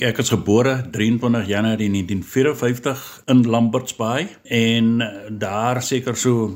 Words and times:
Ek 0.00 0.16
is 0.22 0.30
gebore 0.32 0.78
23 0.88 1.44
Januarie 1.44 1.90
1954 1.92 3.00
in 3.28 3.42
Lamberts 3.52 3.92
Bay 3.98 4.30
en 4.48 5.02
daar 5.36 5.82
seker 5.84 6.16
so 6.16 6.54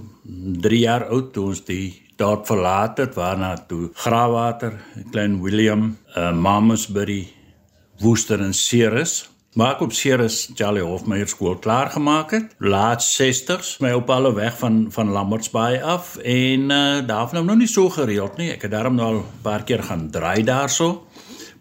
3 0.64 0.78
jaar 0.80 1.04
oud 1.12 1.28
toe 1.34 1.50
ons 1.50 1.60
die 1.68 1.90
dorp 2.16 2.46
verlaat 2.48 3.02
het 3.04 3.12
waarna 3.20 3.52
toe 3.68 3.90
Graafwater, 4.00 4.78
Klein 5.12 5.42
Willem, 5.44 5.90
uh, 6.16 6.32
Mamasbury, 6.32 7.26
Woester 8.00 8.40
en 8.40 8.56
Ceres 8.56 9.26
Maar 9.54 9.76
ek 9.76 9.84
op 9.84 9.92
Ceres 9.94 10.48
Charlie 10.58 10.82
Hofmeyer 10.82 11.28
skool 11.30 11.60
klaar 11.62 11.92
gemaak 11.94 12.32
het. 12.34 12.56
Laat 12.58 13.04
60s, 13.06 13.76
my 13.78 13.92
op 13.94 14.08
alle 14.10 14.32
weg 14.34 14.56
van 14.58 14.88
van 14.90 15.12
Lambertsbaai 15.14 15.78
af 15.78 16.16
en 16.16 16.64
uh, 16.74 17.04
daar 17.06 17.28
het 17.30 17.36
nou 17.38 17.54
nie 17.60 17.70
so 17.70 17.86
gereeld 17.94 18.34
nie. 18.40 18.50
Ek 18.50 18.66
het 18.66 18.74
daarom 18.74 18.98
nou 18.98 19.06
al 19.06 19.20
'n 19.20 19.42
paar 19.46 19.62
keer 19.62 19.82
gaan 19.86 20.10
draai 20.10 20.42
daarso. 20.42 21.06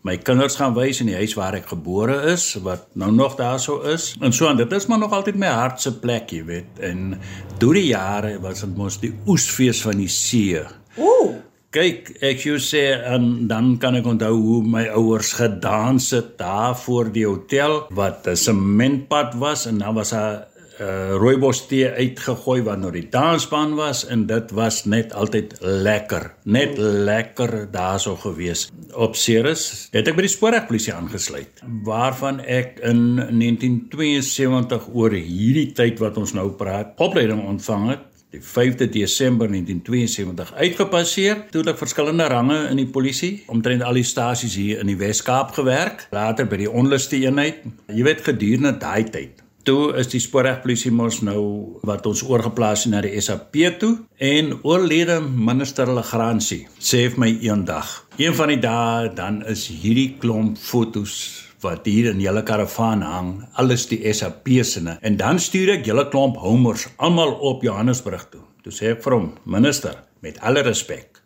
My 0.04 0.18
kinders 0.20 0.58
gaan 0.60 0.74
wys 0.76 0.98
in 1.00 1.08
die 1.08 1.16
huis 1.16 1.32
waar 1.40 1.56
ek 1.56 1.70
gebore 1.72 2.18
is, 2.34 2.50
wat 2.66 2.90
nou 3.00 3.08
nog 3.16 3.38
daarso 3.40 3.78
is. 3.88 4.10
En 4.20 4.36
so 4.36 4.50
en 4.50 4.60
dit 4.60 4.76
is 4.76 4.90
maar 4.92 5.00
nog 5.00 5.14
altyd 5.16 5.38
my 5.40 5.48
hart 5.48 5.80
se 5.80 5.94
plek, 5.96 6.34
jy 6.36 6.42
weet. 6.44 6.82
En 6.84 7.14
deur 7.62 7.80
die 7.80 7.86
jare 7.94 8.34
was 8.44 8.66
dit 8.66 8.74
mos 8.76 9.00
die 9.00 9.14
oesfees 9.32 9.80
van 9.86 10.04
die 10.04 10.10
see. 10.12 10.60
Ooh. 11.00 11.38
Kyk, 11.74 12.12
ek 12.20 12.44
jou 12.44 12.60
sê 12.62 12.84
en 13.16 13.48
dan 13.48 13.78
kan 13.82 13.96
ek 13.98 14.10
onthou 14.12 14.34
hoe 14.36 14.60
my 14.76 14.84
ouers 14.92 15.32
gedans 15.40 16.12
het 16.14 16.36
daar 16.38 16.76
voor 16.84 17.08
die 17.16 17.24
hotel 17.26 17.86
wat 17.96 18.28
'n 18.28 18.36
sementpad 18.36 19.40
was 19.40 19.66
en 19.72 19.80
dan 19.80 19.96
was 19.96 20.12
'n 20.14 20.44
uh, 20.80 21.16
rooibos 21.22 21.64
tee 21.70 21.90
uitgegooi 21.90 22.62
wat 22.66 22.82
nou 22.82 22.92
die 22.94 23.06
dansbaan 23.14 23.76
was 23.78 24.04
en 24.12 24.26
dit 24.30 24.54
was 24.58 24.84
net 24.90 25.14
altyd 25.14 25.56
lekker, 25.62 26.32
net 26.44 26.78
lekker 26.78 27.56
daarso 27.74 28.16
gewees. 28.22 28.68
Op 28.94 29.18
Ceres 29.20 29.90
het 29.94 30.08
ek 30.08 30.18
by 30.18 30.26
die 30.28 30.34
spoorwegpolisie 30.34 30.96
aangesluit 30.96 31.62
waarvan 31.86 32.42
ek 32.42 32.80
in 32.86 33.04
1972 33.18 34.90
oor 34.94 35.14
hierdie 35.14 35.72
tyd 35.76 36.02
wat 36.04 36.18
ons 36.22 36.34
nou 36.38 36.50
praat, 36.58 36.96
opleiding 37.02 37.44
ontvang 37.48 37.94
het 37.94 38.10
die 38.34 38.42
5de 38.42 38.88
Desember 38.90 39.46
1972 39.46 40.54
uitgepasseer. 40.58 41.44
Toe 41.54 41.62
het 41.62 41.76
ek 41.76 41.84
verskillende 41.84 42.26
range 42.34 42.64
in 42.72 42.82
die 42.82 42.90
polisie, 42.90 43.44
omtrent 43.54 43.86
al 43.86 44.00
die 44.02 44.08
stasies 44.08 44.58
hier 44.58 44.82
in 44.82 44.90
die 44.90 44.98
Wes-Kaap 44.98 45.54
gewerk, 45.54 46.08
later 46.16 46.50
by 46.50 46.64
die 46.64 46.72
onluste 46.72 47.22
eenheid. 47.22 47.62
Jy 47.94 48.10
weet 48.10 48.26
gedurende 48.26 48.74
daai 48.82 49.06
tyd 49.06 49.43
Toe 49.64 49.94
is 49.96 50.10
die 50.12 50.20
spoorwegpolisie 50.20 50.90
mos 50.92 51.22
nou 51.24 51.42
wat 51.88 52.04
ons 52.10 52.20
oorgeplaas 52.28 52.82
het 52.84 52.92
na 52.92 53.00
die 53.06 53.16
SAP 53.24 53.56
toe 53.80 53.94
en 54.20 54.52
oorlede 54.68 55.22
minister 55.24 55.88
Legrandsie 55.88 56.66
sê 56.84 57.06
vir 57.14 57.22
my 57.24 57.30
eendag, 57.48 57.94
een 58.20 58.36
van 58.36 58.52
die 58.52 58.60
dae 58.60 59.08
dan 59.16 59.40
is 59.48 59.70
hierdie 59.72 60.18
klomp 60.20 60.60
fotos 60.60 61.16
wat 61.64 61.88
hier 61.88 62.12
in 62.12 62.20
julle 62.20 62.44
karavaan 62.44 63.08
hang, 63.08 63.32
alles 63.56 63.88
die 63.88 64.02
SAP 64.12 64.52
se 64.68 64.84
en 65.00 65.16
dan 65.18 65.40
stuur 65.40 65.78
ek 65.78 65.88
julle 65.88 66.10
klomp 66.12 66.44
homers 66.44 66.90
almal 66.98 67.32
op 67.40 67.64
Johannesburg 67.64 68.28
toe. 68.36 68.44
Toe 68.68 68.76
sê 68.76 68.92
ek 68.98 69.04
vir 69.06 69.16
hom, 69.16 69.32
minister, 69.48 69.96
met 70.20 70.44
alle 70.44 70.64
respek, 70.68 71.24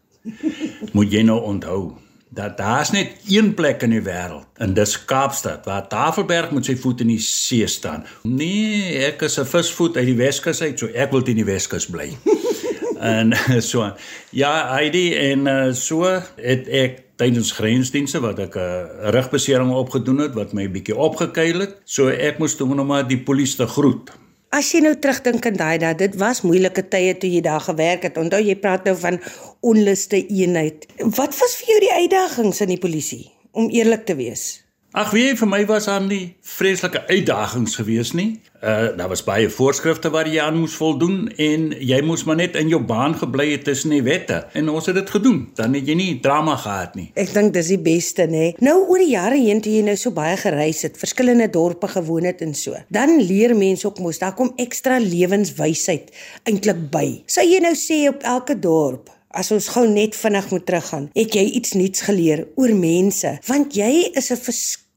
moet 0.93 1.09
jy 1.09 1.25
nou 1.25 1.41
onthou 1.41 1.95
dat 2.37 2.57
daar's 2.57 2.91
net 2.93 3.15
een 3.25 3.53
plek 3.57 3.81
in 3.81 3.95
die 3.95 4.03
wêreld 4.05 4.45
en 4.61 4.75
dis 4.77 4.93
Kaapstad 5.09 5.65
waar 5.65 5.87
Tafelberg 5.89 6.51
met 6.53 6.69
sy 6.69 6.75
voet 6.77 7.01
in 7.01 7.09
die 7.15 7.21
see 7.23 7.65
staan. 7.67 8.05
Nee, 8.21 8.93
ek 9.07 9.25
is 9.25 9.39
'n 9.41 9.49
visvoet 9.49 9.97
uit 9.97 10.05
die 10.05 10.19
Weskus 10.19 10.61
uit, 10.61 10.79
so 10.79 10.87
ek 10.93 11.11
wil 11.11 11.25
in 11.25 11.41
die 11.41 11.47
Weskus 11.47 11.89
bly. 11.89 12.13
en 13.15 13.33
so 13.71 13.89
ja, 14.29 14.53
Heidi 14.73 15.15
en 15.15 15.47
uh, 15.47 15.73
so 15.73 16.05
het 16.35 16.67
ek 16.67 17.03
tydens 17.17 17.51
grensdienste 17.57 18.21
wat 18.21 18.39
ek 18.39 18.55
'n 18.55 18.61
uh, 18.61 19.09
rugbesering 19.17 19.73
opgedoen 19.73 20.19
het 20.27 20.33
wat 20.37 20.53
my 20.53 20.69
bietjie 20.69 20.95
opgekuil 20.95 21.59
het. 21.59 21.75
So 21.85 22.07
ek 22.07 22.37
moes 22.37 22.55
toe 22.55 22.69
nog 22.75 22.85
maar 22.85 23.07
die 23.07 23.23
polisie 23.23 23.57
te 23.57 23.67
groet. 23.67 24.13
As 24.55 24.69
jy 24.71 24.79
nou 24.79 24.93
terugdink 24.95 25.43
aan 25.49 25.57
daai 25.59 25.77
dae, 25.81 25.95
dit 25.99 26.13
was 26.21 26.39
moeilike 26.47 26.85
tye 26.87 27.17
toe 27.19 27.29
jy 27.29 27.41
daar 27.43 27.63
gewerk 27.65 28.05
het. 28.07 28.17
Onthou 28.17 28.39
jy 28.39 28.55
praat 28.55 28.85
nou 28.87 28.95
van 28.95 29.19
onluste 29.59 30.21
eenheid. 30.23 30.87
Wat 31.03 31.35
was 31.35 31.57
vir 31.59 31.73
jou 31.73 31.79
die 31.83 31.95
uitdagings 31.97 32.63
in 32.63 32.71
die 32.71 32.79
polisie 32.79 33.25
om 33.51 33.67
eerlik 33.73 34.05
te 34.07 34.15
wees? 34.15 34.66
Ag 34.97 35.11
wie 35.13 35.35
vir 35.37 35.45
my 35.45 35.59
was 35.69 35.85
aan 35.93 36.07
die 36.09 36.31
vreeslike 36.41 37.03
uitdagings 37.05 37.75
gewees 37.77 38.15
nie. 38.17 38.39
Uh 38.65 38.95
daar 38.97 39.11
was 39.11 39.21
baie 39.21 39.45
voorskrifte 39.53 40.09
wat 40.09 40.25
jy 40.25 40.39
aan 40.41 40.55
moes 40.57 40.73
voldoen 40.73 41.27
en 41.37 41.67
jy 41.85 41.99
moes 42.01 42.23
maar 42.25 42.39
net 42.39 42.55
in 42.57 42.71
jou 42.71 42.79
baan 42.81 43.13
gebly 43.19 43.51
het 43.51 43.67
tussen 43.67 43.93
die 43.93 44.01
wette 44.01 44.39
en 44.57 44.71
ons 44.73 44.89
het 44.89 44.97
dit 44.97 45.11
gedoen. 45.13 45.43
Dan 45.59 45.75
het 45.77 45.85
jy 45.85 45.93
nie 45.99 46.15
drama 46.23 46.55
gehad 46.57 46.95
nie. 46.97 47.11
Ek 47.13 47.29
dink 47.35 47.53
dis 47.53 47.69
die 47.75 47.77
beste 47.77 48.25
nê. 48.31 48.47
Nou 48.65 48.73
oor 48.87 49.03
die 49.03 49.11
jare 49.11 49.37
heen 49.37 49.61
toe 49.61 49.75
jy 49.75 49.83
nou 49.85 49.95
so 50.01 50.15
baie 50.17 50.39
gereis 50.41 50.81
het, 50.87 50.97
verskillende 50.97 51.45
dorpe 51.53 51.91
gewoon 51.93 52.25
het 52.31 52.41
en 52.41 52.57
so. 52.57 52.73
Dan 52.89 53.19
leer 53.21 53.53
mense 53.53 53.85
ook 53.85 54.01
mos 54.01 54.17
daar 54.23 54.33
kom 54.33 54.49
ekstra 54.57 54.97
lewenswysheid 55.03 56.09
eintlik 56.49 56.87
by. 56.89 57.05
Sou 57.29 57.45
jy 57.45 57.61
nou 57.61 57.75
sê 57.77 58.07
op 58.09 58.25
elke 58.25 58.57
dorp 58.57 59.13
As 59.37 59.51
ons 59.51 59.67
gou 59.69 59.83
net 59.85 60.15
vinnig 60.17 60.45
moet 60.49 60.63
teruggaan, 60.65 61.09
het 61.13 61.35
jy 61.35 61.43
iets 61.59 61.75
nuuts 61.77 62.01
geleer 62.07 62.45
oor 62.57 62.71
mense, 62.73 63.35
want 63.45 63.75
jy 63.75 64.09
is 64.17 64.31
'n 64.31 64.39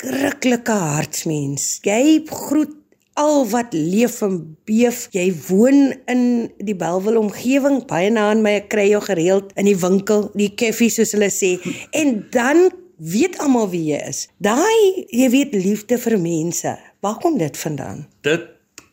verskriklike 0.01 0.73
hartsmens. 0.73 1.79
Jy 1.85 2.23
groet 2.29 2.77
al 3.21 3.45
wat 3.51 3.75
leef 3.77 4.21
en 4.25 4.39
beef. 4.69 5.09
Jy 5.13 5.29
woon 5.49 5.91
in 6.09 6.23
die 6.65 6.77
Belwel 6.77 7.19
omgewing, 7.21 7.83
baie 7.89 8.11
na 8.13 8.31
aan 8.31 8.45
my. 8.45 8.61
Ek 8.63 8.71
kry 8.73 8.89
jou 8.91 9.03
gereeld 9.05 9.53
in 9.61 9.69
die 9.69 9.77
winkel, 9.77 10.31
die 10.39 10.53
koffie 10.57 10.91
soos 10.93 11.13
hulle 11.17 11.31
sê. 11.35 11.57
En 11.97 12.23
dan 12.33 12.71
weet 13.01 13.39
almal 13.41 13.69
wie 13.73 13.91
jy 13.93 14.01
is. 14.09 14.27
Daai 14.41 15.05
jy 15.09 15.29
weet 15.33 15.57
liefde 15.57 16.01
vir 16.01 16.17
mense. 16.21 16.77
Waar 17.05 17.21
kom 17.21 17.39
dit 17.41 17.57
vandaan? 17.57 18.07
Dit 18.25 18.49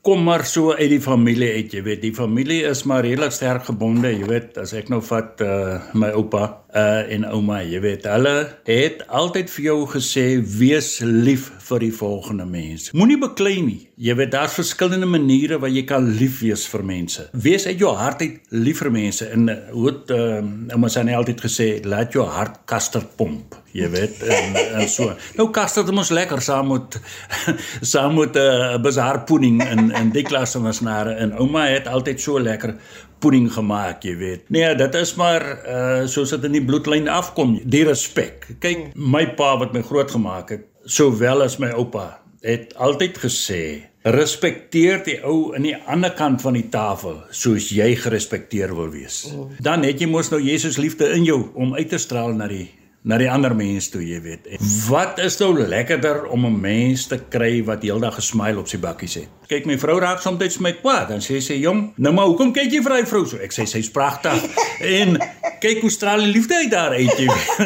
kom 0.07 0.21
maar 0.23 0.45
so 0.47 0.71
uit 0.71 0.87
die 0.93 1.01
familie 1.03 1.49
uit, 1.57 1.73
jy 1.75 1.81
weet, 1.83 1.99
die 2.05 2.13
familie 2.15 2.61
is 2.69 2.85
maar 2.87 3.03
redelik 3.03 3.33
sterk 3.35 3.65
gebonde, 3.67 4.13
jy 4.13 4.27
weet, 4.29 4.53
as 4.61 4.71
ek 4.77 4.87
nou 4.93 5.01
vat 5.03 5.43
uh 5.43 5.81
my 5.99 6.13
oupa 6.15 6.45
uh 6.75 7.11
en 7.15 7.23
ouma, 7.31 7.61
jy 7.63 7.79
weet, 7.79 8.05
hulle 8.11 8.33
het 8.67 9.03
altyd 9.07 9.51
vir 9.53 9.63
jou 9.69 9.77
gesê 9.93 10.25
wees 10.59 10.97
lief 11.03 11.47
vir 11.69 11.85
die 11.85 11.93
volgende 11.95 12.45
mens. 12.45 12.89
Moenie 12.91 13.19
beklei 13.21 13.61
nie. 13.63 13.79
Jy 13.97 14.15
weet 14.19 14.33
daar's 14.35 14.57
verskillende 14.59 15.07
maniere 15.09 15.59
waar 15.63 15.71
jy 15.71 15.85
kan 15.87 16.09
lief 16.19 16.41
wees 16.43 16.67
vir 16.67 16.83
mense. 16.83 17.29
Wees 17.31 17.65
uit 17.67 17.79
jou 17.79 17.93
hart 17.95 18.21
uit 18.21 18.51
lief 18.51 18.83
vir 18.83 18.91
mense 18.91 19.29
en 19.31 19.47
uh, 19.49 19.55
hoe 19.71 19.87
het 19.91 20.11
uh 20.17 20.43
ouma 20.75 20.91
sy 20.91 21.05
altyd 21.07 21.41
gesê, 21.47 21.69
laat 21.87 22.13
jou 22.13 22.25
hart 22.27 22.59
kaster 22.69 23.05
pomp 23.17 23.55
jy 23.77 23.87
weet 23.93 24.21
en, 24.25 24.55
en 24.79 24.89
so. 24.89 25.11
Nou 25.37 25.49
kas 25.55 25.75
dit 25.77 25.89
mos 25.95 26.11
lekker 26.13 26.41
saam 26.43 26.71
met 26.73 26.97
saam 27.93 28.17
met 28.17 28.35
'n 28.35 28.39
uh, 28.39 28.73
eh, 28.73 28.81
bazaar 28.81 29.23
pudding 29.29 29.61
en 29.63 29.91
en 29.91 30.09
die 30.11 30.23
klasse 30.23 30.61
was 30.61 30.81
nare 30.81 31.13
en 31.23 31.35
ouma 31.37 31.67
het 31.67 31.87
altyd 31.87 32.21
so 32.21 32.39
lekker 32.39 32.75
pudding 33.23 33.49
gemaak, 33.53 34.05
jy 34.05 34.15
weet. 34.19 34.47
Nee, 34.53 34.75
dit 34.79 34.95
is 34.99 35.15
maar 35.19 35.45
uh 35.65 36.05
soos 36.07 36.35
dit 36.35 36.47
in 36.49 36.59
die 36.59 36.65
bloedlyn 36.65 37.09
afkom, 37.11 37.57
die 37.63 37.83
respek. 37.87 38.47
Kyk, 38.63 38.89
my 38.95 39.25
pa 39.39 39.55
wat 39.61 39.75
my 39.75 39.83
grootgemaak 39.85 40.55
het, 40.55 40.65
sowel 40.85 41.43
as 41.43 41.59
my 41.59 41.73
oupa, 41.75 42.19
het 42.45 42.75
altyd 42.77 43.17
gesê 43.25 43.61
Respekteer 44.07 45.01
die 45.03 45.17
ou 45.27 45.53
aan 45.55 45.65
die 45.65 45.75
ander 45.75 46.13
kant 46.15 46.39
van 46.39 46.55
die 46.55 46.67
tafel 46.71 47.17
soos 47.35 47.71
jy 47.75 47.89
gerespekteer 47.99 48.71
wil 48.77 48.87
wees. 48.93 49.25
Dan 49.59 49.83
het 49.83 49.99
jy 49.99 50.07
mos 50.07 50.29
nou 50.31 50.39
Jesus 50.39 50.77
liefde 50.79 51.09
in 51.11 51.25
jou 51.27 51.41
om 51.59 51.73
uit 51.75 51.89
te 51.91 51.99
straal 51.99 52.31
na 52.37 52.47
die 52.47 52.69
na 53.03 53.17
die 53.17 53.29
ander 53.31 53.53
mens 53.55 53.89
toe, 53.89 54.01
jy 54.03 54.19
weet. 54.23 54.47
Wat 54.87 55.19
is 55.23 55.37
nou 55.39 55.53
lekkerder 55.55 56.25
om 56.25 56.45
'n 56.45 56.59
mens 56.61 57.07
te 57.07 57.19
kry 57.29 57.63
wat 57.63 57.83
heeldag 57.83 58.15
gesmyl 58.15 58.57
op 58.59 58.67
sy 58.67 58.77
bakkies 58.77 59.13
het? 59.13 59.29
Kyk, 59.47 59.65
my 59.65 59.77
vrou 59.77 59.99
raak 59.99 60.19
soms 60.21 60.39
met 60.39 60.59
my 60.59 60.73
kwaad 60.81 61.11
en 61.11 61.19
sê 61.19 61.41
sy, 61.41 61.53
"Jong, 61.53 61.93
nou 61.95 62.13
maar 62.13 62.25
hoekom 62.25 62.53
kyk 62.53 62.71
jy 62.71 62.81
vir 62.81 62.91
hy 62.91 63.05
vrou 63.05 63.25
so?" 63.25 63.37
Ek 63.37 63.51
sê 63.51 63.65
sy's 63.65 63.89
pragtig. 63.89 64.43
en 64.99 65.17
kyk 65.59 65.81
hoe 65.81 65.89
straal 65.89 66.19
die 66.19 66.31
liefde 66.31 66.55
uit 66.55 66.71
daar 66.71 66.91
uit, 66.91 67.17
jy 67.17 67.27
weet. 67.27 67.57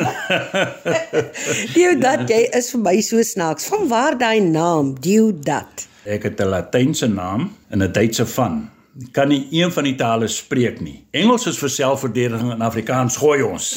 Dio 1.76 1.96
dat 2.00 2.30
jy 2.30 2.48
is 2.54 2.72
vir 2.72 2.82
my 2.82 3.02
so 3.02 3.22
snaaks. 3.22 3.66
Van 3.66 3.88
waar 3.88 4.18
daai 4.18 4.40
naam, 4.42 4.96
Dio 5.00 5.32
dat? 5.32 5.88
Ek 6.06 6.24
het 6.24 6.40
'n 6.40 6.50
Latynse 6.50 7.08
naam 7.08 7.52
en 7.70 7.84
'n 7.84 7.92
Duitse 7.92 8.26
van 8.26 8.70
kan 9.12 9.32
nie 9.32 9.48
een 9.52 9.72
van 9.72 9.88
die 9.88 9.96
tale 9.96 10.28
spreek 10.28 10.82
nie. 10.84 10.98
Engels 11.16 11.48
is 11.48 11.60
vir 11.62 11.72
selfverdediging 11.72 12.52
en 12.52 12.66
Afrikaans 12.66 13.18
gooi 13.22 13.40
ons. 13.46 13.70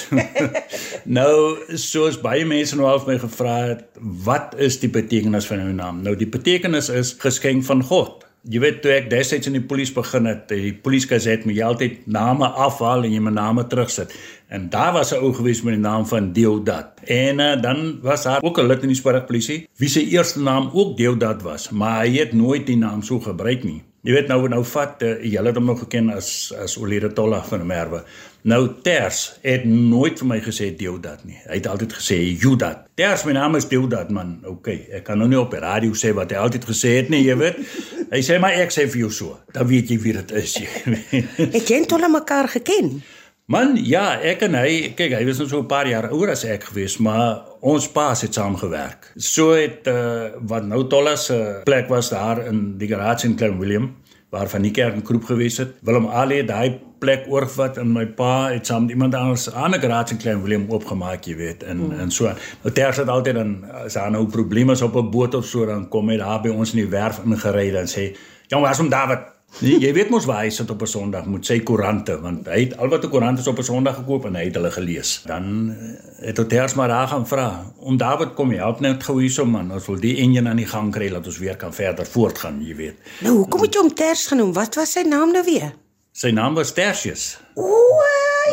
nou 1.19 1.34
soos 1.78 2.19
baie 2.20 2.44
mense 2.49 2.76
nou 2.76 2.88
al 2.90 3.02
my 3.06 3.19
gevra 3.22 3.56
het, 3.70 3.87
wat 4.26 4.58
is 4.58 4.81
die 4.82 4.90
betekenis 4.90 5.46
van 5.50 5.62
jou 5.62 5.72
naam? 5.76 6.02
Nou 6.02 6.16
die 6.19 6.31
betekenis 6.31 6.90
is 6.90 7.14
geskenk 7.22 7.66
van 7.69 7.84
God. 7.87 8.26
Jy 8.44 8.61
weet 8.61 8.82
toe 8.84 8.90
ek 8.93 9.06
destyds 9.08 9.49
in 9.49 9.55
die 9.56 9.64
polisie 9.64 9.94
begin 9.96 10.26
het, 10.28 10.43
die 10.50 10.75
polisiegaset 10.84 11.46
moet 11.49 11.56
jy 11.56 11.64
altyd 11.64 12.02
name 12.12 12.50
afhaal 12.66 13.06
en 13.06 13.14
jy 13.14 13.22
my 13.25 13.32
name 13.32 13.64
terugsit. 13.70 14.12
En 14.52 14.69
daar 14.69 14.93
was 14.93 15.14
'n 15.14 15.22
ou 15.25 15.32
gewees 15.32 15.62
met 15.62 15.75
die 15.75 15.81
naam 15.81 16.05
van 16.06 16.32
Deodat. 16.32 17.00
En 17.08 17.40
uh, 17.40 17.62
dan 17.62 17.99
was 18.02 18.22
daar 18.22 18.43
ook 18.43 18.58
'n 18.58 18.66
lid 18.66 18.82
in 18.82 18.93
die 18.93 19.00
spoorwegpolisie 19.00 19.69
wie 19.78 19.88
se 19.88 20.05
eerste 20.05 20.40
naam 20.40 20.70
ook 20.72 20.96
Deodat 20.96 21.43
was, 21.43 21.70
maar 21.70 22.05
hy 22.05 22.19
het 22.19 22.32
nooit 22.32 22.66
die 22.66 22.76
naam 22.76 23.02
so 23.02 23.20
gebruik 23.20 23.64
nie. 23.64 23.82
Jy 24.04 24.12
weet 24.12 24.26
nou 24.28 24.42
nou 24.52 24.60
vat 24.68 25.00
uh, 25.00 25.14
julle 25.24 25.48
het 25.48 25.56
hom 25.56 25.70
nog 25.70 25.78
geken 25.86 26.10
as 26.12 26.28
as 26.60 26.76
Olire 26.76 27.08
Tolla 27.16 27.38
van 27.48 27.62
der 27.62 27.68
Merwe. 27.70 28.02
Nou 28.44 28.60
Ters 28.84 29.22
het 29.40 29.64
nooit 29.64 30.20
vir 30.20 30.28
my 30.28 30.36
gesê 30.44 30.68
Deodat 30.76 31.22
nie. 31.24 31.38
Hy 31.46 31.56
het 31.56 31.68
altyd 31.70 31.94
gesê 31.96 32.18
Judat. 32.36 32.82
Ters 33.00 33.24
my 33.24 33.32
naam 33.38 33.56
is 33.56 33.64
Deodat 33.70 34.12
man. 34.12 34.36
OK, 34.44 34.68
ek 34.98 35.06
kan 35.08 35.16
nou 35.16 35.30
nie 35.32 35.40
op 35.40 35.56
die 35.56 35.62
radio 35.64 35.96
sê 35.96 36.12
wat 36.12 36.34
hy 36.34 36.42
altyd 36.42 36.68
gesê 36.68 36.98
het 36.98 37.08
nie, 37.14 37.22
jy 37.24 37.38
weet. 37.40 37.62
Hy 38.12 38.20
sê 38.26 38.36
maar 38.42 38.60
ek 38.60 38.76
sê 38.76 38.84
vir 38.92 39.06
jou 39.06 39.12
so. 39.22 39.38
Dan 39.56 39.70
weet 39.72 39.94
jy 39.94 39.96
wie 40.04 40.16
dit 40.18 40.36
is. 40.42 40.58
het 41.40 41.64
jy 41.64 41.80
en 41.80 41.88
Tolla 41.88 42.12
mekaar 42.12 42.52
geken? 42.58 42.98
Man, 43.44 43.75
ja, 43.76 44.14
ek 44.25 44.41
en 44.46 44.55
hy, 44.56 44.94
kyk, 44.96 45.19
hy 45.19 45.25
was 45.29 45.37
nog 45.43 45.50
so 45.50 45.58
'n 45.61 45.69
paar 45.69 45.85
jaar 45.85 46.06
ouer 46.08 46.31
as 46.32 46.46
ek 46.49 46.64
gewees, 46.64 46.96
maar 46.96 47.44
ons 47.61 47.85
paas 47.93 48.23
het 48.23 48.32
saam 48.32 48.56
gewerk. 48.56 49.12
So 49.17 49.52
het 49.52 49.85
uh, 49.87 50.32
wat 50.41 50.64
nou 50.64 50.87
Tolla 50.88 51.17
se 51.17 51.61
plek 51.64 51.88
was 51.88 52.08
daar 52.08 52.46
in 52.46 52.79
die 52.79 52.88
garage 52.88 53.26
in 53.26 53.37
Klein 53.37 53.58
Willem 53.58 53.96
waar 54.31 54.49
van 54.49 54.62
die 54.62 54.70
kerk 54.70 54.96
'n 54.96 55.05
groep 55.05 55.25
gewees 55.25 55.58
het. 55.58 55.76
Willem 55.82 56.08
Ali 56.08 56.37
het 56.37 56.49
daai 56.49 56.81
plek 56.99 57.26
oorgevat 57.29 57.76
en 57.76 57.93
my 57.93 58.06
pa 58.06 58.49
het 58.50 58.67
saam 58.67 58.82
met 58.82 58.91
iemand 58.91 59.14
anders 59.14 59.52
aan 59.52 59.75
'n 59.75 59.81
garage 59.81 60.12
in 60.12 60.19
Klein 60.19 60.43
Willem 60.43 60.64
oopgemaak, 60.70 61.25
jy 61.25 61.37
weet, 61.37 61.62
en 61.62 61.76
mm. 61.76 62.00
en 62.00 62.11
so. 62.11 62.25
Nou 62.62 62.75
ters 62.75 62.97
het 62.97 63.08
altyd 63.08 63.35
dan 63.35 63.64
as 63.85 63.93
daar 63.93 64.11
nou 64.11 64.26
probleme 64.26 64.73
is 64.73 64.82
op 64.82 64.97
'n 64.97 65.11
boot 65.11 65.35
of 65.35 65.44
so 65.44 65.67
dan 65.67 65.88
kom 65.88 66.08
hy 66.08 66.17
daar 66.17 66.40
by 66.40 66.49
ons 66.49 66.73
in 66.73 66.81
die 66.81 66.88
werf 66.88 67.20
ingery 67.25 67.76
en 67.76 67.87
sê, 67.87 68.17
"Jong, 68.49 68.62
waar's 68.62 68.79
hom 68.79 68.88
David?" 68.88 69.33
Nee, 69.62 69.76
jy 69.78 69.92
weet 69.94 70.08
mos 70.10 70.24
waar 70.26 70.42
hy 70.42 70.50
sit 70.50 70.70
op 70.70 70.80
'n 70.82 70.86
Sondag 70.90 71.26
met 71.30 71.46
sy 71.46 71.60
koerante 71.60 72.16
want 72.20 72.48
hy 72.50 72.60
het 72.64 72.76
al 72.76 72.88
wat 72.88 73.04
'n 73.04 73.10
koerant 73.10 73.38
is 73.38 73.46
op 73.46 73.58
'n 73.58 73.62
Sondag 73.62 73.94
gekoop 73.94 74.24
en 74.26 74.34
hy 74.34 74.44
het 74.44 74.54
hulle 74.54 74.70
gelees. 74.70 75.22
Dan 75.26 75.70
eh, 75.70 76.26
het 76.26 76.38
Oters 76.38 76.74
maar 76.74 76.88
daar 76.88 77.08
gaan 77.08 77.26
vra 77.26 77.72
om 77.78 77.96
David 77.96 78.34
kom 78.34 78.50
help 78.50 78.80
net 78.80 79.02
gou 79.02 79.20
hierso 79.20 79.44
man, 79.44 79.70
ons 79.72 79.86
wil 79.86 80.00
die 80.00 80.16
enjin 80.16 80.48
aan 80.48 80.56
die 80.56 80.66
gang 80.66 80.92
kry 80.92 81.08
dat 81.08 81.26
ons 81.26 81.38
weer 81.38 81.56
kan 81.56 81.74
verder 81.74 82.06
voortgaan, 82.06 82.66
jy 82.66 82.74
weet. 82.74 82.96
Nou, 83.20 83.36
hoekom 83.36 83.60
het 83.60 83.74
jy 83.74 83.80
hom 83.80 83.94
Ters 83.94 84.26
genoem? 84.26 84.52
Wat 84.52 84.74
was 84.74 84.92
sy 84.92 85.02
naam 85.02 85.32
nou 85.32 85.44
weer? 85.44 85.72
Sy 86.12 86.30
naam 86.30 86.54
was 86.54 86.72
Tertius. 86.72 87.38
O, 87.54 87.78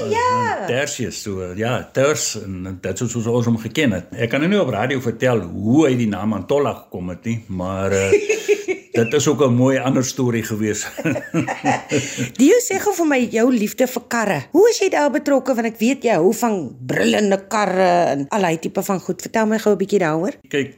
ja. 0.10 0.66
Tertius, 0.68 1.22
so 1.22 1.54
ja, 1.56 1.90
Ters 1.92 2.36
en 2.44 2.78
dit 2.82 3.02
is 3.02 3.12
soos 3.12 3.26
ons 3.26 3.46
hom 3.46 3.58
geken 3.58 3.92
het. 3.92 4.06
Ek 4.12 4.30
kan 4.30 4.40
nou 4.40 4.50
nie 4.50 4.62
op 4.62 4.70
radio 4.70 5.00
vertel 5.00 5.42
hoe 5.42 5.88
hy 5.88 5.96
die 5.96 6.10
naam 6.10 6.34
aan 6.34 6.48
Tolla 6.48 6.74
gekom 6.74 7.10
het 7.10 7.24
nie, 7.24 7.44
maar 7.48 7.92
uh, 7.92 8.12
dit 8.92 9.14
is 9.14 9.28
ook 9.28 9.42
'n 9.46 9.54
mooi 9.54 9.78
ander 9.80 10.04
storie 10.04 10.44
gewees. 10.44 10.88
Dio 12.40 12.58
sê 12.60 12.80
gou 12.80 12.94
vir 12.96 13.08
my 13.08 13.20
jou 13.32 13.48
liefde 13.54 13.88
vir 13.88 14.04
karre. 14.08 14.40
Hoe 14.52 14.70
is 14.70 14.80
jy 14.80 14.90
daar 14.90 15.12
betrokke 15.12 15.56
want 15.56 15.68
ek 15.68 15.80
weet 15.80 16.04
jy 16.04 16.16
hou 16.16 16.34
van 16.34 16.76
brullende 16.86 17.40
karre 17.48 17.90
en 18.12 18.26
allerlei 18.30 18.60
tipe 18.60 18.84
van 18.84 19.00
goed. 19.00 19.22
Vertel 19.22 19.46
my 19.46 19.60
gou 19.60 19.74
'n 19.74 19.78
bietjie 19.78 20.00
daaroor. 20.00 20.34
Kyk, 20.50 20.76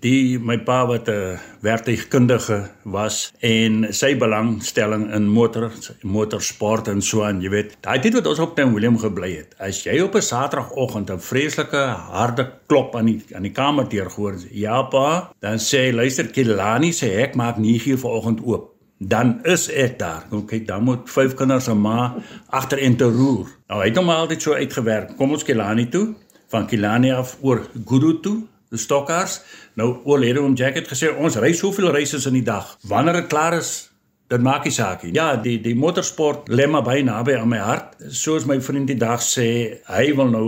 die 0.00 0.38
my 0.38 0.58
pa 0.58 0.86
wat 0.86 1.08
'n 1.08 1.38
werktuigkundige 1.60 2.70
was 2.84 3.32
en 3.40 3.86
sy 3.90 4.16
belangstelling 4.16 5.12
in 5.14 5.28
motor 5.28 5.70
motorsport 6.02 6.88
en 6.88 7.02
so 7.02 7.22
aan, 7.22 7.40
jy 7.40 7.50
weet. 7.50 7.76
Daai 7.80 8.00
tyd 8.00 8.14
wat 8.14 8.26
ons 8.26 8.38
op 8.38 8.56
Town 8.56 8.74
William 8.74 8.98
gebly 8.98 9.36
het. 9.36 9.54
As 9.58 9.84
jy 9.84 10.00
op 10.00 10.14
'n 10.14 10.22
Saterdagoggend 10.22 11.10
'n 11.10 11.20
vreeslike 11.20 11.82
harde 12.10 12.50
klop 12.66 12.96
aan 12.96 13.06
die 13.06 13.22
aan 13.34 13.42
die 13.42 13.52
kamerdeur 13.52 14.10
gehoor, 14.10 14.36
ja 14.50 14.82
pa, 14.82 15.30
dan 15.40 15.58
sê 15.58 15.86
hy 15.86 15.92
luister 15.92 16.26
Kilani 16.26 16.92
sê 16.92 17.22
ek 17.22 17.34
maak 17.34 17.53
9 17.58 17.90
uur 17.90 17.98
vanoggend 17.98 18.40
oop. 18.44 18.70
Dan 18.98 19.38
is 19.44 19.68
ek 19.68 19.98
daar. 19.98 20.26
Kom 20.30 20.46
kyk, 20.46 20.66
dan 20.66 20.84
moet 20.86 21.10
vyf 21.10 21.34
kinders 21.34 21.66
en 21.68 21.80
ma 21.80 22.14
agter 22.48 22.78
en 22.78 22.96
te 22.96 23.08
roer. 23.10 23.50
Nou 23.68 23.80
hy 23.82 23.88
het 23.90 23.98
hom 23.98 24.10
altyd 24.10 24.42
so 24.42 24.54
uitgewerk. 24.54 25.16
Kom 25.18 25.34
ons 25.34 25.44
Kilani 25.44 25.88
toe, 25.90 26.14
van 26.52 26.66
Kilani 26.70 27.12
af 27.12 27.36
oor 27.42 27.66
Guru 27.86 28.20
toe, 28.20 28.36
die 28.70 28.78
Stokkars. 28.78 29.40
Nou 29.74 29.96
oorlede 30.04 30.40
hom 30.40 30.54
Jack 30.54 30.78
het 30.78 30.88
gesê 30.88 31.10
ons 31.10 31.36
ry 31.42 31.52
soveel 31.52 31.90
reise 31.94 32.22
in 32.28 32.38
die 32.38 32.46
dag. 32.46 32.76
Wanneer 32.88 33.22
dit 33.22 33.28
klaar 33.32 33.58
is, 33.58 33.90
dit 34.28 34.40
maak 34.42 34.64
nie 34.64 34.72
saak 34.72 35.04
nie. 35.04 35.12
Ja, 35.16 35.34
die 35.36 35.58
die 35.62 35.74
motorsport 35.76 36.48
lê 36.48 36.66
maar 36.70 36.84
baie 36.86 37.04
naby 37.04 37.36
aan 37.38 37.50
my 37.50 37.60
hart. 37.62 37.98
Soos 38.08 38.46
my 38.48 38.60
vriend 38.64 38.88
die 38.90 38.98
dag 39.00 39.22
sê, 39.22 39.48
hy 39.90 40.06
wil 40.16 40.32
nou 40.32 40.46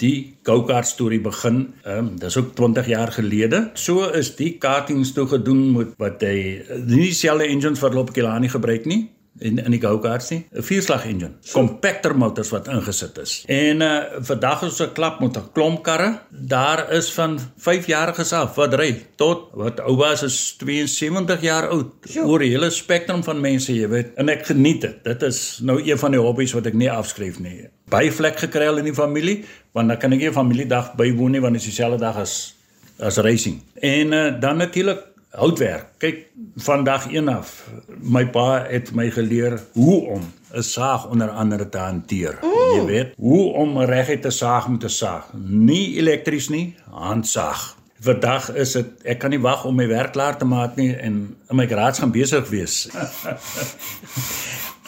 die 0.00 0.36
go-kart 0.44 0.86
storie 0.86 1.20
begin. 1.24 1.62
Ehm 1.84 1.98
um, 1.98 2.14
dis 2.20 2.36
ook 2.36 2.54
20 2.56 2.88
jaar 2.92 3.12
gelede. 3.12 3.70
So 3.74 4.08
is 4.12 4.34
die 4.36 4.56
kartings 4.60 5.12
toe 5.16 5.26
gedoen 5.26 5.72
met 5.76 5.96
wat 5.98 6.22
hy 6.22 6.62
nie 6.84 7.08
dieselfde 7.08 7.48
engines 7.48 7.80
vir 7.80 7.96
Lop 7.96 8.12
Kilani 8.12 8.52
gebruik 8.52 8.86
nie 8.86 9.06
in 9.38 9.58
in 9.64 9.70
die 9.70 9.80
go-karts 9.80 10.30
nie. 10.30 10.46
'n 10.52 10.62
Vierslag 10.62 11.04
engine. 11.04 11.32
Compactor 11.52 12.16
motors 12.16 12.50
wat 12.50 12.68
ingesit 12.68 13.18
is. 13.18 13.42
En 13.46 13.80
uh 13.80 14.02
vandag 14.20 14.62
is 14.62 14.68
ons 14.68 14.80
'n 14.80 14.92
klap 14.92 15.20
met 15.20 15.36
'n 15.36 15.52
klomp 15.52 15.82
karre. 15.82 16.18
Daar 16.30 16.92
is 16.92 17.12
van 17.12 17.38
5 17.56 17.86
jariges 17.86 18.32
af 18.32 18.54
wat 18.54 18.74
ry 18.74 19.04
tot 19.16 19.48
wat 19.52 19.80
ou 19.80 19.96
was 19.96 20.22
is 20.22 20.56
72 20.58 21.40
jaar 21.40 21.68
oud. 21.68 21.86
Oor 22.16 22.38
die 22.38 22.50
hele 22.50 22.70
spektrum 22.70 23.24
van 23.24 23.40
mense, 23.40 23.74
jy 23.74 23.88
weet. 23.88 24.14
En 24.14 24.28
ek 24.28 24.46
geniet 24.46 24.80
dit. 24.80 25.04
Dit 25.04 25.22
is 25.22 25.58
nou 25.62 25.82
een 25.82 25.98
van 25.98 26.10
die 26.10 26.20
hobbies 26.20 26.52
wat 26.52 26.66
ek 26.66 26.74
nie 26.74 26.90
afskryf 26.90 27.38
nie. 27.38 27.68
Baie 27.88 28.12
vlek 28.12 28.38
gekry 28.38 28.78
in 28.78 28.84
die 28.84 28.94
familie, 28.94 29.44
want 29.72 29.88
dan 29.88 29.98
kan 29.98 30.12
ek 30.12 30.18
nie 30.18 30.28
'n 30.28 30.32
familiedag 30.32 30.94
bywoon 30.94 31.30
nie 31.30 31.40
want 31.40 31.52
dit 31.52 31.62
is 31.62 31.68
dieselfde 31.68 31.98
dag 31.98 32.16
as 32.16 32.54
as 32.98 33.16
racing. 33.16 33.62
En 33.74 34.12
uh, 34.12 34.40
dan 34.40 34.56
natuurlik 34.56 34.98
houtwerk. 35.36 35.86
Kyk, 36.02 36.26
vandag 36.56 37.06
een 37.12 37.28
af. 37.28 37.68
My 38.00 38.24
pa 38.32 38.64
het 38.68 38.92
my 38.96 39.10
geleer 39.10 39.60
hoe 39.72 40.00
om 40.16 40.32
'n 40.52 40.62
saag 40.62 41.08
onder 41.08 41.30
andere 41.30 41.68
te 41.68 41.78
hanteer. 41.78 42.38
Mm. 42.42 42.78
Jy 42.78 42.84
weet, 42.84 43.14
hoe 43.16 43.52
om 43.52 43.80
reguit 43.80 44.22
te 44.22 44.30
saag 44.30 44.68
met 44.68 44.84
'n 44.84 44.88
saag. 44.88 45.32
Nie 45.48 45.96
elektries 45.96 46.48
nie, 46.48 46.74
handsaag. 46.90 47.76
Vandag 48.00 48.54
is 48.54 48.72
dit 48.72 48.86
ek 49.04 49.18
kan 49.18 49.30
nie 49.30 49.40
wag 49.40 49.64
om 49.64 49.74
my 49.74 49.86
werk 49.88 50.12
klaar 50.12 50.36
te 50.36 50.44
maak 50.44 50.76
nie 50.76 50.96
en 50.96 51.36
in 51.48 51.56
my 51.56 51.66
garage 51.66 52.00
gaan 52.00 52.10
besig 52.10 52.48
wees. 52.48 52.88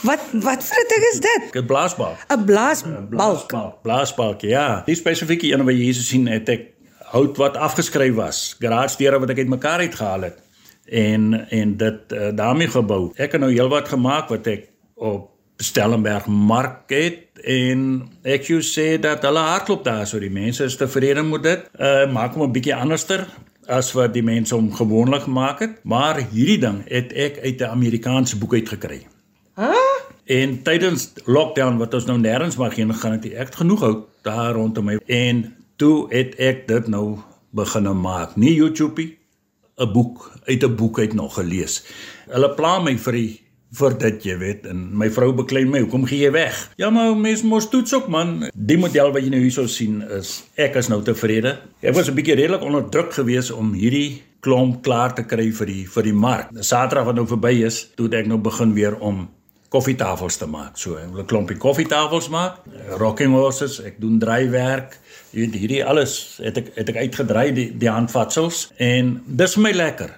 Wat 0.02 0.20
wat 0.32 0.62
vir 0.64 0.78
'n 0.78 0.88
ding 0.88 1.04
is 1.12 1.20
dit? 1.20 1.54
'n 1.54 1.66
Blaasbalk. 1.66 2.18
'n 2.28 2.44
Blaasbalk. 2.44 3.08
Blaasbalk, 3.08 3.82
blaasbalk, 3.82 4.40
ja. 4.40 4.82
Die 4.86 4.94
spesifieke 4.94 5.52
een 5.52 5.64
wat 5.64 5.74
jy 5.74 5.80
hier 5.80 5.94
sien, 5.94 6.26
het 6.26 6.48
ek 6.48 6.62
hout 7.12 7.36
wat 7.36 7.56
afgeskryf 7.56 8.14
was, 8.14 8.56
garage 8.60 8.96
deure 8.98 9.18
wat 9.22 9.30
ek 9.30 9.38
uitmekaar 9.44 9.86
uit 9.86 9.94
gehaal 9.94 10.28
het 10.28 10.38
en 10.88 11.34
en 11.48 11.76
dit 11.76 12.12
uh, 12.12 12.28
daarmee 12.34 12.68
gebou. 12.68 13.10
Ek 13.16 13.32
het 13.32 13.40
nou 13.40 13.52
heelwat 13.52 13.88
gemaak 13.88 14.30
wat 14.32 14.46
ek 14.46 14.70
op 14.94 15.30
Stellenberg 15.58 16.26
mark 16.26 16.90
het 16.94 17.42
en 17.42 18.08
ek 18.22 18.46
jou 18.46 18.60
sê 18.62 18.94
dat 19.02 19.24
hulle 19.26 19.42
hardloop 19.42 19.82
daar 19.84 20.06
so 20.06 20.20
die 20.22 20.32
mense 20.32 20.64
is 20.64 20.78
tevrede 20.78 21.24
met 21.26 21.42
dit. 21.42 21.68
Uh 21.74 22.06
maak 22.12 22.34
hom 22.34 22.46
'n 22.46 22.52
bietjie 22.52 22.74
anderster 22.74 23.26
as 23.66 23.92
wat 23.92 24.14
die 24.14 24.22
mense 24.24 24.54
hom 24.54 24.70
gewoonlik 24.72 25.26
gemaak 25.26 25.60
het, 25.60 25.74
maar 25.84 26.22
hierdie 26.32 26.58
ding 26.58 26.82
het 26.88 27.12
ek 27.12 27.38
uit 27.44 27.60
'n 27.60 27.74
Amerikaanse 27.74 28.38
boek 28.38 28.54
uitgekry. 28.54 29.06
Hæ? 29.54 29.74
En 30.24 30.62
tydens 30.62 31.12
lockdown 31.24 31.76
wat 31.76 31.94
ons 31.94 32.06
nou 32.06 32.18
nêrens 32.18 32.56
mag 32.56 32.74
heen 32.74 32.94
gaan 32.94 33.12
het 33.12 33.32
ek 33.32 33.54
genoeg 33.54 33.80
hout 33.80 34.08
daar 34.22 34.54
rondom 34.54 34.84
my 34.84 34.98
en 35.06 35.57
toe 35.78 36.08
het 36.10 36.34
ek 36.42 36.66
dit 36.68 36.88
nou 36.90 37.18
begin 37.54 37.88
maak. 37.96 38.36
Nie 38.36 38.54
YouTube 38.54 39.02
'n 39.78 39.92
boek. 39.92 40.32
Uit 40.44 40.62
'n 40.64 40.74
boek 40.74 40.98
uit 40.98 41.12
nog 41.14 41.34
gelees. 41.34 41.84
Hulle 42.26 42.54
pla 42.54 42.78
my 42.78 42.98
vir 42.98 43.12
die 43.12 43.40
vir 43.72 43.98
dit 43.98 44.24
jy 44.24 44.36
weet 44.38 44.66
en 44.66 44.96
my 44.96 45.10
vrou 45.12 45.32
beklei 45.36 45.64
my 45.68 45.82
hoekom 45.84 46.06
gee 46.08 46.24
jy 46.24 46.30
weg? 46.32 46.56
Ja 46.80 46.90
maar 46.90 47.16
mens 47.16 47.42
mos 47.42 47.68
toets 47.68 47.94
ook 47.94 48.08
man. 48.08 48.50
Die 48.54 48.78
model 48.78 49.12
wat 49.12 49.22
jy 49.22 49.28
nou 49.28 49.40
hierso 49.40 49.66
sien 49.66 50.00
is 50.02 50.44
ek 50.56 50.78
is 50.80 50.88
nou 50.88 51.02
tevrede. 51.02 51.58
Ek 51.80 51.94
was 51.94 52.08
'n 52.08 52.14
bietjie 52.14 52.34
redelik 52.34 52.62
onder 52.62 52.88
druk 52.88 53.12
geweest 53.12 53.52
om 53.52 53.72
hierdie 53.72 54.22
klomp 54.40 54.82
klaar 54.82 55.14
te 55.14 55.22
kry 55.22 55.52
vir 55.52 55.66
die 55.66 55.86
vir 55.86 56.02
die 56.02 56.12
mark. 56.12 56.48
Saterdag 56.60 57.04
wat 57.04 57.14
nou 57.14 57.26
verby 57.26 57.62
is 57.64 57.90
toe 57.96 58.08
ek 58.08 58.26
nou 58.26 58.38
begin 58.38 58.74
weer 58.74 58.96
om 58.96 59.28
koffietafels 59.68 60.36
te 60.36 60.46
maak 60.46 60.78
so 60.78 60.96
ek 60.96 61.10
wil 61.12 61.22
'n 61.22 61.26
klompie 61.26 61.56
koffietafels 61.56 62.28
maak 62.28 62.62
rocking 62.98 63.32
horses 63.32 63.80
ek 63.80 64.00
doen 64.00 64.18
draaiwerk 64.18 64.98
jy 65.32 65.40
weet 65.40 65.54
hierdie 65.54 65.84
alles 65.84 66.38
het 66.42 66.56
ek 66.56 66.72
het 66.74 66.88
ek 66.88 66.96
uitgedry 66.96 67.52
die 67.52 67.68
die 67.78 67.90
handvatsels 67.90 68.70
en 68.76 69.22
dis 69.26 69.54
vir 69.54 69.62
my 69.62 69.72
lekker 69.72 70.10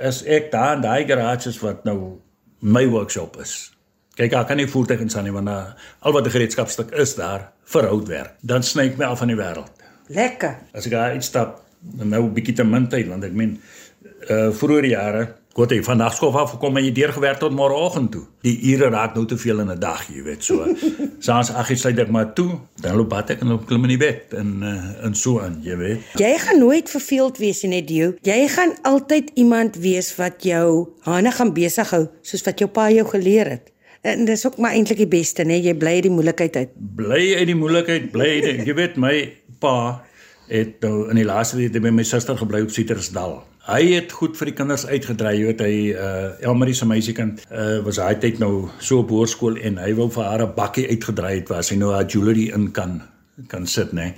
is 0.00 0.22
ek 0.24 0.50
daar 0.50 0.76
in 0.76 0.82
daai 0.82 1.04
garages 1.06 1.60
wat 1.60 1.84
nou 1.84 2.20
my 2.60 2.86
workshop 2.88 3.38
is. 3.40 3.70
Kyk, 4.18 4.34
ek 4.36 4.48
kan 4.50 4.58
nie 4.60 4.68
voertuig 4.68 5.02
insaan 5.04 5.26
nie 5.28 5.34
want 5.34 5.48
daar 5.48 5.76
al 6.00 6.12
wat 6.12 6.26
'n 6.26 6.34
gereedskapstuk 6.36 6.92
is 6.92 7.14
daar 7.14 7.52
vir 7.64 7.88
houtwerk. 7.88 8.36
Dan 8.42 8.62
sny 8.62 8.86
ek 8.90 8.98
my 8.98 9.04
af 9.04 9.18
van 9.18 9.28
die 9.28 9.36
wêreld. 9.36 9.72
Lekker. 10.08 10.56
As 10.74 10.86
ek 10.86 10.92
daar 10.92 11.12
uitstap, 11.12 11.62
nou 11.80 12.22
'n 12.22 12.34
bietjie 12.34 12.54
te 12.54 12.64
min 12.64 12.88
tyd 12.88 13.08
want 13.08 13.24
ek 13.24 13.32
meen 13.32 13.60
uh 14.28 14.50
vroeër 14.52 14.84
jare 14.84 15.34
Goed, 15.50 15.72
ek 15.74 15.82
vandag 15.82 16.14
skof 16.14 16.36
af 16.38 16.52
gekom 16.54 16.76
en 16.78 16.84
jy 16.86 16.92
deurgewerk 16.94 17.40
tot 17.42 17.50
môreoggend 17.58 18.12
toe. 18.14 18.22
Die 18.46 18.52
ure 18.70 18.86
raak 18.94 19.16
nou 19.18 19.24
te 19.26 19.34
veel 19.34 19.58
in 19.64 19.72
'n 19.72 19.80
dag, 19.82 20.04
jy 20.06 20.22
weet 20.22 20.44
so. 20.46 20.62
Saans 21.26 21.50
ag 21.50 21.72
ek 21.74 21.78
sluit 21.80 21.98
ek 21.98 22.10
maar 22.14 22.28
toe, 22.38 22.60
dan 22.78 22.94
loop 22.94 23.08
bad 23.10 23.30
ek 23.34 23.42
en 23.42 23.50
loop 23.50 23.66
klim 23.66 23.82
in 23.88 23.96
die 23.96 23.98
bed 23.98 24.30
en 24.38 24.62
uh, 24.62 25.04
en 25.04 25.14
so 25.14 25.40
aan, 25.42 25.58
jy 25.66 25.74
weet. 25.76 25.98
Jy 26.22 26.38
gaan 26.38 26.58
nooit 26.62 26.90
verveeld 26.90 27.38
wees 27.42 27.62
nie, 27.66 27.82
Dio. 27.82 28.14
Jy 28.22 28.46
gaan 28.54 28.76
altyd 28.86 29.32
iemand 29.34 29.74
wees 29.82 30.14
wat 30.16 30.46
jou 30.46 30.94
hande 31.02 31.32
gaan 31.34 31.52
besig 31.52 31.90
hou, 31.90 32.06
soos 32.22 32.46
wat 32.46 32.62
jou 32.62 32.70
pa 32.70 32.86
jou 32.94 33.06
geleer 33.10 33.50
het. 33.50 33.72
En 34.06 34.24
dis 34.24 34.46
ook 34.46 34.56
maar 34.56 34.72
eintlik 34.78 35.02
die 35.02 35.10
beste, 35.18 35.44
né? 35.44 35.58
Jy 35.58 35.74
bly 35.74 35.98
uit 35.98 36.06
die 36.06 36.14
moeilikheid 36.14 36.56
uit. 36.56 36.70
Bly 36.96 37.34
uit 37.36 37.50
die 37.50 37.58
moeilikheid, 37.58 38.06
bly 38.14 38.30
uit, 38.38 38.62
jy 38.70 38.74
weet 38.78 38.96
my 38.96 39.16
pa 39.58 40.04
het 40.50 40.82
nou 40.82 41.08
in 41.10 41.20
die 41.20 41.26
laaste 41.28 41.56
week 41.60 41.76
by 41.78 41.92
my 41.94 42.04
suster 42.06 42.38
gebly 42.38 42.64
op 42.66 42.72
Citrusdal. 42.74 43.38
Hy 43.70 43.82
het 43.92 44.12
goed 44.16 44.38
vir 44.38 44.50
die 44.50 44.56
kinders 44.58 44.86
uitgedry, 44.88 45.34
jy 45.36 45.50
weet 45.50 45.60
hy 45.62 45.74
uh 45.94 46.46
Elmarie 46.48 46.74
se 46.74 46.88
meisiekind 46.88 47.44
uh 47.50 47.78
was 47.86 48.00
hy 48.02 48.14
tyd 48.22 48.40
nou 48.42 48.70
so 48.78 49.04
op 49.04 49.12
hoërskool 49.14 49.60
en 49.60 49.78
hy 49.78 49.92
wou 49.98 50.08
vir 50.10 50.26
haar 50.26 50.46
'n 50.46 50.54
bakkie 50.56 50.88
uitgedry 50.88 51.36
het 51.38 51.52
waar 51.52 51.62
sy 51.62 51.76
nou 51.76 51.92
haar 51.94 52.08
jewelry 52.08 52.50
in 52.54 52.72
kan 52.72 53.02
kan 53.48 53.66
sit, 53.66 53.92
nê. 53.92 54.14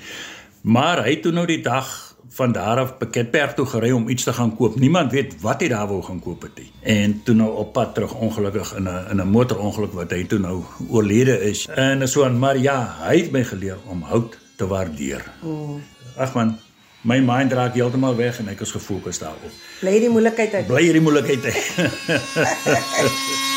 Maar 0.62 1.04
hy 1.04 1.16
toe 1.22 1.32
nou 1.32 1.46
die 1.46 1.62
dag 1.62 2.12
van 2.32 2.52
daar 2.52 2.78
af 2.78 2.98
Piketberg 2.98 3.54
toe 3.54 3.66
gery 3.66 3.90
om 3.90 4.08
iets 4.08 4.24
te 4.24 4.32
gaan 4.32 4.56
koop. 4.56 4.78
Niemand 4.80 5.12
weet 5.12 5.34
wat 5.40 5.60
hy 5.60 5.68
daar 5.68 5.88
wou 5.88 6.02
gaan 6.02 6.20
koop 6.20 6.42
het 6.42 6.58
nie. 6.58 6.70
En 6.82 7.20
toe 7.24 7.34
nou 7.34 7.50
op 7.50 7.72
pad 7.72 7.94
terug 7.94 8.14
ongelukkig 8.14 8.74
in 8.76 8.88
'n 8.88 9.10
in 9.10 9.20
'n 9.20 9.28
motorongeluk 9.28 9.92
wat 9.92 10.10
hy 10.10 10.24
toe 10.24 10.38
nou 10.38 10.62
oorlede 10.88 11.40
is. 11.40 11.66
En 11.66 12.08
so 12.08 12.24
aan 12.24 12.38
maar 12.38 12.58
ja, 12.58 12.96
hy 13.00 13.18
het 13.18 13.32
my 13.32 13.44
geleer 13.44 13.76
om 13.86 14.02
hout 14.02 14.38
te 14.56 14.66
waardeer. 14.66 15.24
Mm. 15.42 15.82
Ag 16.16 16.34
man, 16.34 16.58
my 17.02 17.18
mind 17.20 17.52
raak 17.52 17.74
heeltemal 17.74 18.16
weg 18.16 18.38
en 18.38 18.48
ek 18.52 18.60
is 18.66 18.74
gefokus 18.74 19.18
daarop. 19.22 19.62
Bly 19.80 19.98
die 20.04 20.12
moeilikheid 20.12 20.54
uit. 20.54 20.66
Bly 20.66 20.92
die 20.92 21.04
moeilikheid 21.04 21.44
uit. 21.44 21.58